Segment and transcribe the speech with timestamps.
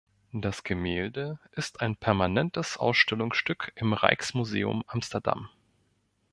[0.33, 5.47] Das Gemälde ist ein permanentes Ausstellungsstück im Rijksmuseum Amsterdam.